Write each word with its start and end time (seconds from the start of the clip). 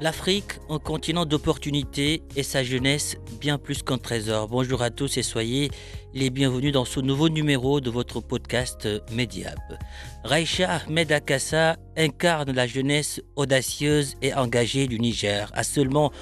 L'Afrique, 0.00 0.52
un 0.70 0.78
continent 0.78 1.24
d'opportunités 1.24 2.22
et 2.36 2.44
sa 2.44 2.62
jeunesse 2.62 3.16
bien 3.40 3.58
plus 3.58 3.82
qu'un 3.82 3.98
trésor. 3.98 4.46
Bonjour 4.46 4.80
à 4.80 4.90
tous 4.90 5.16
et 5.16 5.24
soyez 5.24 5.72
les 6.14 6.30
bienvenus 6.30 6.72
dans 6.72 6.84
ce 6.84 7.00
nouveau 7.00 7.28
numéro 7.28 7.80
de 7.80 7.90
votre 7.90 8.20
podcast 8.20 8.88
Mediab. 9.10 9.58
Raïcha 10.22 10.82
Ahmed 10.86 11.10
Akassa 11.10 11.78
incarne 11.96 12.52
la 12.52 12.68
jeunesse 12.68 13.20
audacieuse 13.34 14.14
et 14.22 14.32
engagée 14.34 14.86
du 14.86 15.00
Niger. 15.00 15.50
À 15.52 15.64
seulement 15.64 16.12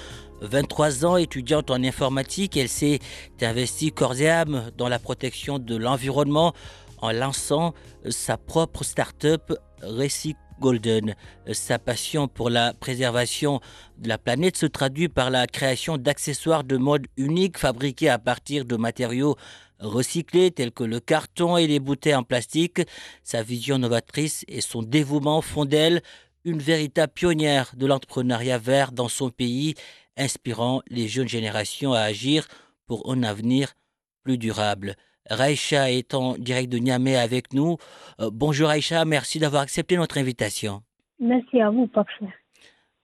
23 0.41 1.05
ans, 1.05 1.19
étudiante 1.19 1.71
en 1.71 1.83
informatique, 1.85 2.57
elle 2.57 2.71
s'est 2.71 3.01
investie 3.43 3.93
corps 3.93 4.19
et 4.19 4.31
âme 4.31 4.71
dans 4.79 4.89
la 4.89 4.99
protection 4.99 5.59
de 5.59 5.77
l'environnement 5.77 6.55
en 7.03 7.13
lançant 7.13 7.75
sa 8.09 8.39
propre 8.39 8.85
start-up 8.85 9.53
Recyc 9.83 10.39
Golden. 10.61 11.15
Sa 11.53 11.79
passion 11.79 12.29
pour 12.29 12.51
la 12.51 12.75
préservation 12.75 13.61
de 13.99 14.09
la 14.09 14.19
planète 14.19 14.57
se 14.57 14.67
traduit 14.67 15.09
par 15.09 15.31
la 15.31 15.47
création 15.47 15.99
d'accessoires 15.99 16.65
de 16.65 16.77
mode 16.77 17.07
uniques 17.17 17.59
fabriqués 17.59 18.09
à 18.09 18.19
partir 18.19 18.65
de 18.65 18.77
matériaux 18.77 19.37
recyclés 19.79 20.51
tels 20.51 20.73
que 20.73 20.85
le 20.85 21.01
carton 21.01 21.57
et 21.57 21.67
les 21.67 21.81
bouteilles 21.81 22.15
en 22.15 22.23
plastique. 22.23 22.81
Sa 23.23 23.43
vision 23.43 23.79
novatrice 23.79 24.45
et 24.49 24.61
son 24.61 24.83
dévouement 24.83 25.43
font 25.43 25.65
d'elle 25.65 26.03
une 26.45 26.59
véritable 26.61 27.13
pionnière 27.13 27.73
de 27.77 27.87
l'entrepreneuriat 27.87 28.59
vert 28.59 28.93
dans 28.93 29.09
son 29.09 29.31
pays, 29.31 29.75
inspirant 30.17 30.81
les 30.89 31.09
jeunes 31.09 31.29
générations 31.29 31.93
à 31.93 32.01
agir 32.01 32.47
pour 32.87 33.11
un 33.11 33.23
avenir 33.25 33.75
plus 34.23 34.39
durable. 34.39 34.95
Raïcha 35.31 35.91
est 35.91 36.15
en 36.15 36.35
direct 36.39 36.71
de 36.71 36.79
Niamey 36.79 37.17
avec 37.17 37.53
nous. 37.53 37.77
Euh, 38.21 38.31
bonjour 38.33 38.69
Raïcha, 38.69 39.05
merci 39.05 39.39
d'avoir 39.39 39.63
accepté 39.63 39.97
notre 39.97 40.19
invitation. 40.19 40.83
Merci 41.19 41.61
à 41.61 41.71
vous, 41.71 41.87
Papa. 41.87 42.11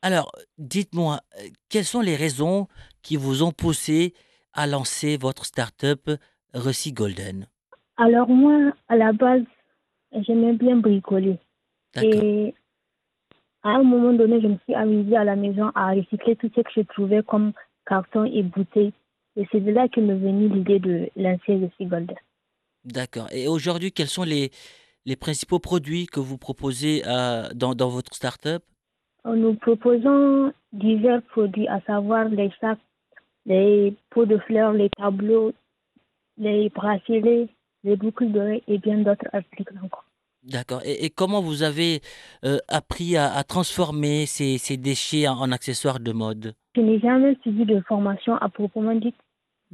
Alors, 0.02 0.32
dites-moi, 0.58 1.20
euh, 1.38 1.48
quelles 1.68 1.84
sont 1.84 2.00
les 2.00 2.16
raisons 2.16 2.66
qui 3.02 3.16
vous 3.16 3.42
ont 3.42 3.52
poussé 3.52 4.14
à 4.52 4.66
lancer 4.66 5.16
votre 5.16 5.44
start-up 5.44 6.10
Recy 6.54 6.92
Golden? 6.92 7.46
Alors 7.96 8.28
moi, 8.28 8.72
à 8.88 8.96
la 8.96 9.12
base, 9.12 9.44
j'aimais 10.12 10.54
bien 10.54 10.76
bricoler. 10.76 11.38
Et 12.02 12.54
à 13.62 13.70
un 13.70 13.82
moment 13.82 14.12
donné, 14.12 14.40
je 14.40 14.48
me 14.48 14.56
suis 14.64 14.74
amusée 14.74 15.16
à 15.16 15.24
la 15.24 15.36
maison 15.36 15.70
à 15.74 15.92
recycler 15.92 16.36
tout 16.36 16.50
ce 16.54 16.60
que 16.60 16.70
je 16.74 16.80
trouvais 16.82 17.22
comme 17.22 17.52
carton 17.86 18.24
et 18.24 18.42
bouteilles. 18.42 18.92
Et 19.36 19.46
c'est 19.50 19.60
de 19.60 19.70
là 19.70 19.88
que 19.88 20.00
m'est 20.00 20.14
venue 20.14 20.48
l'idée 20.48 20.78
de 20.78 21.08
lancer 21.16 21.56
Recy 21.56 21.86
Golden. 21.86 22.16
D'accord. 22.84 23.28
Et 23.32 23.48
aujourd'hui, 23.48 23.92
quels 23.92 24.08
sont 24.08 24.24
les, 24.24 24.50
les 25.06 25.16
principaux 25.16 25.58
produits 25.58 26.06
que 26.06 26.20
vous 26.20 26.36
proposez 26.36 27.02
euh, 27.06 27.48
dans, 27.54 27.74
dans 27.74 27.88
votre 27.88 28.14
start-up? 28.14 28.62
Nous 29.24 29.54
proposons 29.54 30.52
divers 30.72 31.22
produits, 31.30 31.68
à 31.68 31.80
savoir 31.86 32.28
les 32.28 32.50
sacs, 32.60 32.80
les 33.46 33.96
pots 34.10 34.26
de 34.26 34.38
fleurs, 34.38 34.72
les 34.72 34.90
tableaux, 34.90 35.52
les 36.36 36.68
bracelets, 36.70 37.48
les 37.84 37.96
boucles 37.96 38.32
d'oreilles 38.32 38.64
et 38.66 38.78
bien 38.78 38.98
d'autres 38.98 39.28
articles 39.32 39.78
encore. 39.82 40.04
D'accord. 40.42 40.82
Et, 40.84 41.04
et 41.04 41.10
comment 41.10 41.40
vous 41.40 41.62
avez 41.62 42.00
euh, 42.44 42.58
appris 42.66 43.16
à, 43.16 43.32
à 43.32 43.44
transformer 43.44 44.26
ces, 44.26 44.58
ces 44.58 44.76
déchets 44.76 45.28
en, 45.28 45.34
en 45.34 45.52
accessoires 45.52 46.00
de 46.00 46.12
mode? 46.12 46.54
Je 46.74 46.80
n'ai 46.80 47.00
jamais 47.00 47.36
suivi 47.42 47.64
de 47.66 47.80
formation 47.80 48.36
à 48.36 48.48
proprement 48.48 48.94
dit. 48.94 49.14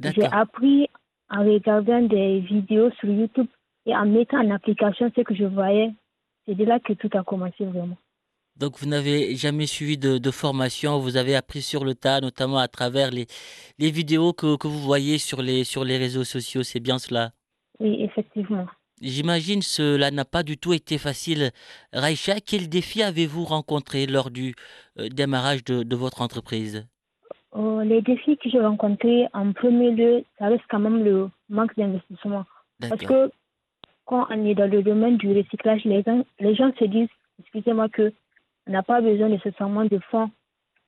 J'ai 0.01 0.25
appris 0.25 0.89
en 1.29 1.43
regardant 1.43 2.01
des 2.01 2.39
vidéos 2.39 2.91
sur 2.99 3.09
YouTube 3.09 3.47
et 3.85 3.95
en 3.95 4.05
mettant 4.05 4.37
en 4.37 4.51
application 4.51 5.11
ce 5.15 5.21
que 5.21 5.35
je 5.35 5.45
voyais. 5.45 5.91
C'est 6.45 6.55
de 6.55 6.65
là 6.65 6.79
que 6.79 6.93
tout 6.93 7.09
a 7.13 7.23
commencé 7.23 7.65
vraiment. 7.65 7.97
Donc 8.57 8.77
vous 8.79 8.87
n'avez 8.87 9.35
jamais 9.35 9.67
suivi 9.67 9.97
de, 9.97 10.17
de 10.17 10.31
formation, 10.31 10.99
vous 10.99 11.15
avez 11.15 11.35
appris 11.35 11.61
sur 11.61 11.85
le 11.85 11.95
tas, 11.95 12.19
notamment 12.19 12.57
à 12.57 12.67
travers 12.67 13.09
les, 13.09 13.27
les 13.77 13.89
vidéos 13.89 14.33
que, 14.33 14.57
que 14.57 14.67
vous 14.67 14.79
voyez 14.79 15.17
sur 15.17 15.41
les, 15.41 15.63
sur 15.63 15.85
les 15.85 15.97
réseaux 15.97 16.25
sociaux, 16.25 16.63
c'est 16.63 16.81
bien 16.81 16.99
cela? 16.99 17.31
Oui, 17.79 18.03
effectivement. 18.03 18.67
J'imagine 19.01 19.61
cela 19.61 20.11
n'a 20.11 20.25
pas 20.25 20.43
du 20.43 20.57
tout 20.57 20.73
été 20.73 20.97
facile. 20.97 21.51
Raïcha, 21.93 22.39
quel 22.45 22.69
défi 22.69 23.01
avez-vous 23.01 23.45
rencontré 23.45 24.05
lors 24.05 24.29
du 24.29 24.55
euh, 24.99 25.07
démarrage 25.09 25.63
de, 25.63 25.83
de 25.83 25.95
votre 25.95 26.21
entreprise? 26.21 26.87
Euh, 27.55 27.83
les 27.83 28.01
défis 28.01 28.37
que 28.37 28.49
j'ai 28.49 28.59
rencontrés 28.59 29.27
en 29.33 29.53
premier 29.53 29.91
lieu, 29.91 30.23
ça 30.37 30.47
reste 30.47 30.63
quand 30.69 30.79
même 30.79 31.03
le 31.03 31.29
manque 31.49 31.75
d'investissement. 31.77 32.45
Parce 32.79 33.01
que 33.01 33.31
quand 34.05 34.27
on 34.29 34.45
est 34.45 34.55
dans 34.55 34.69
le 34.69 34.83
domaine 34.83 35.17
du 35.17 35.35
recyclage, 35.35 35.83
les 35.85 36.03
gens, 36.03 36.23
les 36.39 36.55
gens 36.55 36.71
se 36.77 36.85
disent, 36.85 37.09
excusez-moi, 37.39 37.89
que 37.89 38.13
on 38.67 38.71
n'a 38.71 38.83
pas 38.83 39.01
besoin 39.01 39.29
nécessairement 39.29 39.85
de 39.85 39.99
fonds 40.11 40.29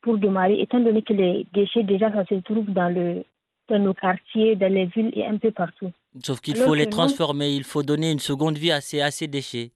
pour 0.01 0.17
démarrer, 0.17 0.59
étant 0.61 0.79
donné 0.79 1.01
que 1.01 1.13
les 1.13 1.47
déchets, 1.53 1.83
déjà, 1.83 2.11
ça 2.11 2.25
se 2.25 2.35
trouve 2.35 2.66
dans, 2.71 2.94
le, 2.94 3.23
dans 3.69 3.79
nos 3.79 3.94
quartiers, 3.94 4.55
dans 4.55 4.72
les 4.72 4.85
villes 4.88 5.11
et 5.16 5.25
un 5.25 5.38
peu 5.38 5.51
partout. 5.51 5.91
Sauf 6.23 6.41
qu'il 6.41 6.55
faut 6.57 6.73
les 6.75 6.85
nous- 6.85 6.91
transformer, 6.91 7.51
il 7.55 7.63
faut 7.63 7.83
donner 7.83 8.11
une 8.11 8.19
seconde 8.19 8.57
vie 8.57 8.72
à 8.72 8.81
ces, 8.81 9.01
à 9.01 9.11
ces 9.11 9.27
déchets. 9.27 9.72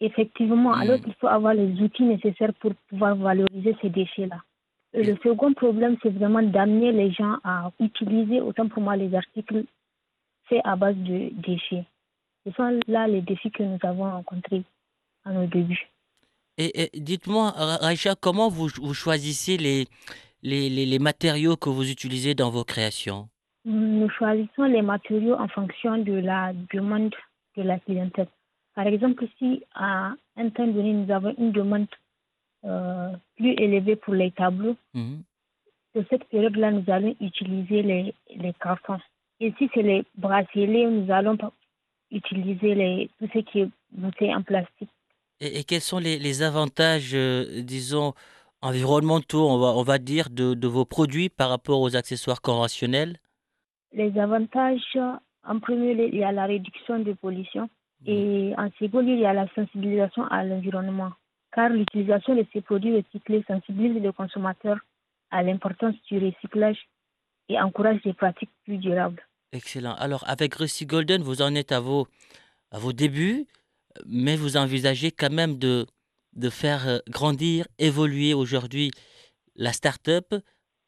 Effectivement, 0.00 0.70
Mm. 0.76 0.80
alors 0.82 1.00
qu'il 1.00 1.14
faut 1.14 1.26
avoir 1.26 1.54
les 1.54 1.72
outils 1.82 2.02
nécessaires 2.04 2.52
pour 2.60 2.72
pouvoir 2.88 3.16
valoriser 3.16 3.74
ces 3.82 3.88
déchets-là. 3.90 4.40
Et 4.94 5.02
le 5.02 5.16
second 5.22 5.52
problème, 5.54 5.96
c'est 6.02 6.10
vraiment 6.10 6.42
d'amener 6.42 6.92
les 6.92 7.10
gens 7.12 7.36
à 7.44 7.70
utiliser, 7.80 8.40
autant 8.40 8.68
pour 8.68 8.82
moi, 8.82 8.96
les 8.96 9.14
articles 9.14 9.64
faits 10.48 10.60
à 10.64 10.76
base 10.76 10.96
de 10.96 11.30
déchets. 11.34 11.84
Ce 12.46 12.52
sont 12.52 12.78
là 12.86 13.06
les 13.08 13.20
défis 13.20 13.50
que 13.50 13.62
nous 13.62 13.78
avons 13.82 14.10
rencontrés 14.10 14.62
à 15.24 15.32
nos 15.32 15.46
débuts. 15.46 15.88
Et, 16.56 16.84
et 16.96 17.00
dites-moi, 17.00 17.50
Ra- 17.50 17.76
Raïcha, 17.76 18.14
comment 18.14 18.48
vous, 18.48 18.68
vous 18.80 18.94
choisissez 18.94 19.56
les, 19.58 19.86
les, 20.42 20.68
les, 20.68 20.86
les 20.86 20.98
matériaux 20.98 21.56
que 21.56 21.68
vous 21.68 21.90
utilisez 21.90 22.34
dans 22.34 22.50
vos 22.50 22.64
créations? 22.64 23.28
Nous 23.64 24.08
choisissons 24.10 24.64
les 24.64 24.82
matériaux 24.82 25.34
en 25.36 25.48
fonction 25.48 25.98
de 25.98 26.12
la 26.12 26.52
demande 26.72 27.14
de 27.56 27.62
la 27.62 27.78
clientèle. 27.80 28.28
Par 28.74 28.86
exemple, 28.86 29.26
si 29.38 29.62
à 29.74 30.12
un 30.36 30.48
temps 30.50 30.66
donné, 30.66 30.92
nous 30.92 31.12
avons 31.12 31.34
une 31.38 31.52
demande 31.52 31.86
euh, 32.64 33.10
plus 33.36 33.52
élevée 33.54 33.96
pour 33.96 34.14
les 34.14 34.30
tableaux, 34.30 34.76
Mhm. 34.94 35.22
de 35.94 36.04
cette 36.10 36.24
période-là, 36.24 36.70
nous 36.70 36.84
allons 36.88 37.14
utiliser 37.20 37.82
les, 37.82 38.14
les 38.36 38.52
cartons. 38.54 39.00
Et 39.40 39.52
si 39.58 39.68
c'est 39.74 39.82
les 39.82 40.04
bracelets, 40.16 40.86
nous 40.86 41.10
allons 41.12 41.36
utiliser 42.10 42.74
les, 42.74 43.10
tout 43.18 43.28
ce 43.32 43.38
qui 43.40 43.60
est 43.60 43.68
bouteilles 43.92 44.34
en 44.34 44.42
plastique. 44.42 44.90
Et, 45.40 45.58
et 45.60 45.64
quels 45.64 45.80
sont 45.80 45.98
les, 45.98 46.18
les 46.18 46.42
avantages, 46.42 47.12
euh, 47.14 47.62
disons, 47.62 48.14
environnementaux, 48.62 49.48
on 49.48 49.58
va, 49.58 49.68
on 49.68 49.82
va 49.82 49.98
dire, 49.98 50.30
de, 50.30 50.54
de 50.54 50.68
vos 50.68 50.84
produits 50.84 51.28
par 51.28 51.48
rapport 51.50 51.80
aux 51.80 51.96
accessoires 51.96 52.40
conventionnels? 52.40 53.18
Les 53.92 54.18
avantages, 54.18 54.98
en 55.46 55.58
premier 55.60 55.94
lieu, 55.94 56.08
il 56.08 56.18
y 56.18 56.24
a 56.24 56.32
la 56.32 56.46
réduction 56.46 56.98
de 56.98 57.12
pollution. 57.12 57.68
Et 58.06 58.54
en 58.56 58.70
second 58.78 59.00
lieu, 59.00 59.14
il 59.14 59.20
y 59.20 59.26
a 59.26 59.32
la 59.32 59.48
sensibilisation 59.54 60.24
à 60.26 60.44
l'environnement. 60.44 61.10
Car 61.52 61.70
l'utilisation 61.70 62.36
de 62.36 62.46
ces 62.52 62.60
produits 62.60 62.94
recyclés 62.96 63.44
sensibilise 63.48 64.00
le 64.02 64.12
consommateur 64.12 64.78
à 65.30 65.42
l'importance 65.42 65.94
du 66.08 66.18
recyclage 66.18 66.78
et 67.48 67.58
encourage 67.58 68.00
des 68.02 68.12
pratiques 68.12 68.50
plus 68.64 68.76
durables. 68.76 69.22
Excellent. 69.52 69.94
Alors, 69.94 70.24
avec 70.28 70.54
Rusty 70.54 70.86
Golden, 70.86 71.22
vous 71.22 71.42
en 71.42 71.54
êtes 71.54 71.72
à 71.72 71.80
vos, 71.80 72.06
à 72.70 72.78
vos 72.78 72.92
débuts, 72.92 73.46
mais 74.06 74.36
vous 74.36 74.56
envisagez 74.56 75.10
quand 75.10 75.32
même 75.32 75.58
de, 75.58 75.86
de 76.38 76.50
faire 76.50 76.88
euh, 76.88 76.98
grandir, 77.08 77.66
évoluer 77.78 78.34
aujourd'hui 78.34 78.90
la 79.56 79.72
start-up 79.72 80.34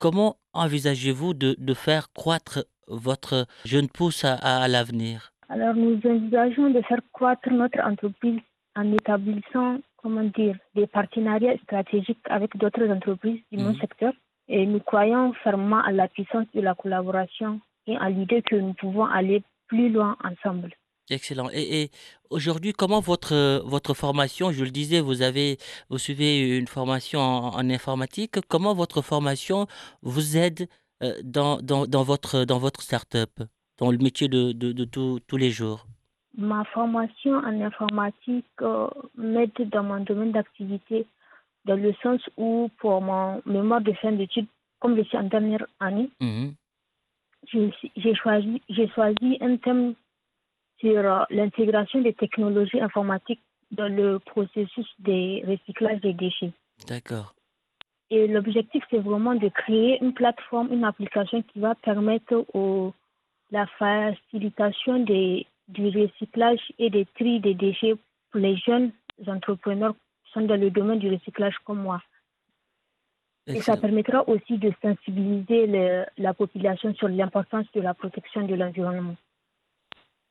comment 0.00 0.37
envisagez-vous 0.55 1.35
de, 1.35 1.55
de, 1.58 1.75
faire 1.75 2.12
croître 2.12 2.64
votre 2.88 3.47
jeune 3.64 3.88
pousse 3.88 4.25
à, 4.25 4.35
à, 4.35 4.67
l'avenir? 4.67 5.32
Alors, 5.49 5.75
nous 5.75 6.00
envisageons 6.05 6.70
de 6.70 6.81
faire 6.82 7.00
croître 7.12 7.50
notre 7.50 7.81
entreprise 7.81 8.41
en 8.75 8.93
établissant, 8.93 9.79
comment 9.97 10.25
dire, 10.25 10.56
des 10.75 10.87
partenariats 10.87 11.56
stratégiques 11.64 12.25
avec 12.29 12.56
d'autres 12.56 12.88
entreprises 12.88 13.41
du 13.52 13.58
même 13.58 13.73
mmh. 13.73 13.81
secteur. 13.81 14.12
Et 14.49 14.67
nous 14.67 14.81
croyons 14.81 15.32
fermement 15.44 15.82
à 15.82 15.93
la 15.93 16.08
puissance 16.08 16.47
de 16.55 16.61
la 16.61 16.75
collaboration 16.75 17.61
et 17.87 17.97
à 17.97 18.11
l'idée 18.11 18.43
que 18.43 18.56
nous 18.56 18.75
pouvons 18.75 19.05
aller 19.05 19.43
plus 19.69 19.91
loin 19.91 20.17
ensemble. 20.25 20.73
Excellent. 21.10 21.48
Et, 21.52 21.82
et 21.82 21.90
aujourd'hui, 22.30 22.72
comment 22.72 23.00
votre, 23.00 23.62
votre 23.66 23.94
formation, 23.94 24.52
je 24.52 24.64
le 24.64 24.70
disais, 24.70 25.00
vous 25.00 25.22
avez 25.22 25.58
vous 25.90 25.98
suivez 25.98 26.56
une 26.56 26.68
formation 26.68 27.20
en, 27.20 27.48
en 27.56 27.70
informatique. 27.70 28.36
Comment 28.48 28.74
votre 28.74 29.02
formation 29.02 29.66
vous 30.02 30.36
aide 30.36 30.68
euh, 31.02 31.14
dans, 31.24 31.60
dans, 31.60 31.86
dans, 31.86 32.04
votre, 32.04 32.44
dans 32.44 32.58
votre 32.58 32.80
start-up, 32.82 33.30
dans 33.78 33.90
le 33.90 33.98
métier 33.98 34.28
de, 34.28 34.52
de, 34.52 34.72
de 34.72 34.84
tous 34.84 35.36
les 35.36 35.50
jours? 35.50 35.86
Ma 36.38 36.64
formation 36.66 37.34
en 37.38 37.60
informatique 37.60 38.46
euh, 38.62 38.86
m'aide 39.16 39.50
dans 39.72 39.82
mon 39.82 40.00
domaine 40.04 40.30
d'activité, 40.30 41.06
dans 41.64 41.74
le 41.74 41.92
sens 42.02 42.20
où 42.36 42.70
pour 42.78 43.02
mon 43.02 43.42
mémoire 43.46 43.80
de 43.80 43.92
fin 43.94 44.12
d'études, 44.12 44.46
comme 44.78 44.96
je 44.96 45.02
suis 45.02 45.18
en 45.18 45.24
dernière 45.24 45.66
année, 45.80 46.08
mmh. 46.20 46.50
j'ai 47.52 48.14
choisi, 48.14 48.62
choisi 48.94 49.38
un 49.40 49.56
thème 49.56 49.94
sur 50.80 50.98
euh, 50.98 51.24
l'intégration 51.30 52.00
des 52.00 52.14
technologies 52.14 52.80
informatiques 52.80 53.42
dans 53.70 53.88
le 53.88 54.18
processus 54.18 54.86
de 54.98 55.46
recyclage 55.46 56.00
des 56.00 56.12
déchets. 56.12 56.52
D'accord. 56.88 57.34
Et 58.10 58.26
l'objectif, 58.26 58.82
c'est 58.90 58.98
vraiment 58.98 59.34
de 59.34 59.48
créer 59.48 60.02
une 60.02 60.12
plateforme, 60.12 60.72
une 60.72 60.84
application 60.84 61.42
qui 61.42 61.60
va 61.60 61.76
permettre 61.76 62.44
au, 62.54 62.92
la 63.52 63.66
facilitation 63.78 64.98
des, 65.04 65.46
du 65.68 65.86
recyclage 65.86 66.72
et 66.78 66.90
des 66.90 67.06
tri 67.14 67.38
des 67.40 67.54
déchets 67.54 67.94
pour 68.30 68.40
les 68.40 68.56
jeunes 68.56 68.90
entrepreneurs 69.26 69.94
qui 70.24 70.32
sont 70.32 70.40
dans 70.40 70.60
le 70.60 70.70
domaine 70.70 70.98
du 70.98 71.10
recyclage 71.10 71.56
comme 71.64 71.82
moi. 71.82 72.02
Et 73.46 73.60
ça 73.60 73.76
permettra 73.76 74.28
aussi 74.28 74.58
de 74.58 74.72
sensibiliser 74.82 75.66
le, 75.66 76.04
la 76.18 76.34
population 76.34 76.94
sur 76.94 77.08
l'importance 77.08 77.66
de 77.74 77.80
la 77.80 77.94
protection 77.94 78.46
de 78.46 78.54
l'environnement 78.54 79.16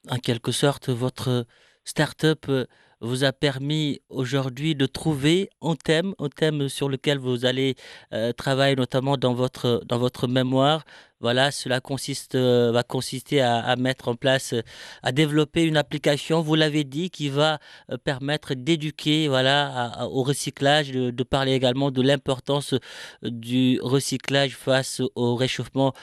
en 0.07 0.17
quelque 0.17 0.51
sorte, 0.51 0.89
votre 0.89 1.45
start-up 1.83 2.45
euh, 2.49 2.65
vous 3.01 3.23
a 3.23 3.31
permis 3.31 4.01
aujourd'hui 4.09 4.75
de 4.75 4.85
trouver 4.85 5.49
un 5.61 5.75
thème, 5.75 6.13
un 6.19 6.29
thème 6.29 6.69
sur 6.69 6.89
lequel 6.89 7.17
vous 7.17 7.45
allez 7.45 7.75
euh, 8.13 8.33
travailler 8.33 8.75
notamment 8.75 9.17
dans 9.17 9.33
votre, 9.33 9.83
dans 9.85 9.97
votre 9.97 10.27
mémoire, 10.27 10.83
voilà, 11.21 11.51
cela 11.51 11.81
consiste, 11.81 12.35
euh, 12.35 12.71
va 12.71 12.83
consister 12.83 13.41
à, 13.41 13.75
mettre 13.75 14.07
en 14.07 14.15
place, 14.15 14.53
euh, 14.53 14.61
à 15.03 15.11
développer 15.11 15.63
une 15.63 15.75
application, 15.75 16.41
vous 16.41 16.55
l'avez 16.55 16.85
dit, 16.85 17.09
qui 17.09 17.27
va 17.27 17.59
permettre 18.05 18.53
d'éduquer 18.53 19.27
voilà, 19.27 20.07
au 20.11 20.23
recyclage, 20.23 20.91
de, 20.91 21.11
de, 21.11 21.23
parler 21.23 21.53
également 21.53 21.91
de 21.91 22.01
l'importance 22.01 22.73
du 23.21 23.79
recyclage 23.81 24.55
face 24.55 25.01
au 25.15 25.35
réchauffement 25.35 25.93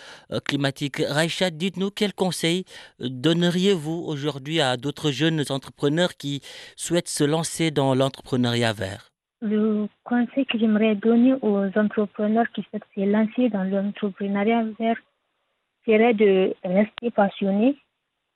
climatique. 0.44 1.02
Raïcha, 1.08 1.50
dites-nous 1.50 1.90
quels 1.90 2.12
conseils 2.12 2.64
donneriez-vous 3.00 4.04
aujourd'hui 4.06 4.60
à 4.60 4.76
d'autres 4.76 5.10
jeunes 5.10 5.44
entrepreneurs 5.48 6.16
qui 6.16 6.43
souhaitent 6.87 7.09
se 7.21 7.25
lancer 7.25 7.71
dans 7.71 7.94
l'entrepreneuriat 7.94 8.73
vert 8.73 9.11
le 9.43 9.88
conseil 10.05 10.47
que 10.47 10.59
j'aimerais 10.59 10.94
donner 10.94 11.35
aux 11.43 11.67
entrepreneurs 11.79 12.50
qui 12.53 12.62
souhaitent 12.62 12.88
se 12.94 13.00
lancer 13.00 13.49
dans 13.50 13.65
l'entrepreneuriat 13.65 14.65
vert 14.79 14.97
serait 15.85 16.15
de 16.15 16.55
rester 16.65 17.11
passionné, 17.11 17.77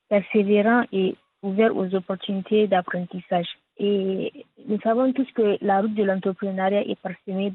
persévérant 0.09 0.85
et 0.93 1.17
ouvert 1.43 1.77
aux 1.77 1.95
opportunités 1.95 2.67
d'apprentissage. 2.69 3.49
Et 3.79 4.45
nous 4.67 4.81
savons 4.83 5.13
tous 5.13 5.27
que 5.33 5.57
la 5.63 5.81
route 5.81 5.95
de 5.95 6.05
l'entrepreneuriat 6.05 6.87
est 6.87 7.01
parsemée 7.01 7.51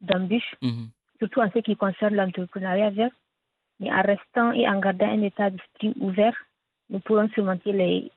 d'embûches, 0.00 0.54
mmh. 0.62 0.84
surtout 1.18 1.40
en 1.40 1.50
ce 1.50 1.58
qui 1.58 1.76
concerne 1.76 2.14
l'entrepreneuriat 2.14 2.90
vert. 2.90 3.10
Mais 3.80 3.92
en 3.92 4.02
restant 4.02 4.52
et 4.52 4.68
en 4.68 4.80
gardant 4.80 5.10
un 5.10 5.22
état 5.22 5.50
d'esprit 5.50 5.92
ouvert, 6.00 6.36
nous 6.88 7.00
pourrons 7.00 7.28
surmonter 7.30 7.72
les 7.72 8.10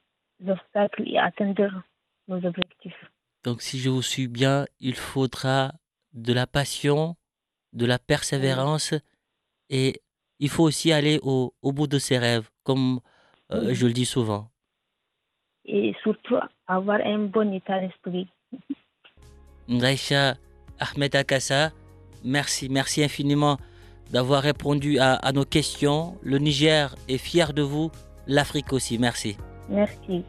obstacles 0.48 1.04
et 1.06 1.18
atteindre 1.18 1.84
nos 2.28 2.44
objectifs. 2.46 3.06
Donc 3.44 3.62
si 3.62 3.80
je 3.80 3.90
vous 3.90 4.02
suis 4.02 4.28
bien, 4.28 4.66
il 4.80 4.96
faudra 4.96 5.74
de 6.14 6.34
la 6.34 6.48
passion, 6.48 7.16
de 7.74 7.86
la 7.86 8.00
persévérance 8.00 8.94
et 9.70 10.02
il 10.40 10.50
faut 10.50 10.64
aussi 10.64 10.92
aller 10.92 11.20
au, 11.22 11.54
au 11.62 11.72
bout 11.72 11.88
de 11.88 12.00
ses 12.00 12.18
rêves, 12.18 12.50
comme 12.64 13.00
euh, 13.52 13.74
je 13.74 13.86
le 13.86 13.94
dis 13.94 14.06
souvent. 14.06 14.50
Et 15.66 15.94
surtout 16.04 16.36
avoir 16.68 17.00
un 17.04 17.20
bon 17.20 17.54
état 17.54 17.80
d'esprit. 17.80 18.28
Raïcha 19.70 20.36
Ahmed 20.80 21.16
Akassa, 21.16 21.72
merci, 22.24 22.70
merci 22.70 23.04
infiniment 23.04 23.58
d'avoir 24.12 24.44
répondu 24.44 25.00
à, 25.00 25.14
à 25.16 25.32
nos 25.32 25.46
questions. 25.46 26.18
Le 26.22 26.38
Niger 26.38 26.96
est 27.08 27.18
fier 27.18 27.54
de 27.54 27.62
vous, 27.62 27.92
l'Afrique 28.28 28.74
aussi. 28.74 29.00
Merci. 29.00 29.38
Merci. 29.70 30.24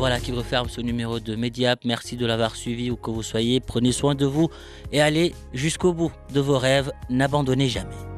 Voilà 0.00 0.18
qui 0.18 0.32
referme 0.32 0.70
ce 0.70 0.80
numéro 0.80 1.20
de 1.20 1.36
Mediap. 1.36 1.84
Merci 1.84 2.16
de 2.16 2.24
l'avoir 2.24 2.56
suivi 2.56 2.90
où 2.90 2.96
que 2.96 3.10
vous 3.10 3.22
soyez. 3.22 3.60
Prenez 3.60 3.92
soin 3.92 4.14
de 4.14 4.24
vous 4.24 4.48
et 4.92 5.02
allez 5.02 5.34
jusqu'au 5.52 5.92
bout 5.92 6.10
de 6.32 6.40
vos 6.40 6.56
rêves. 6.56 6.90
N'abandonnez 7.10 7.68
jamais. 7.68 8.09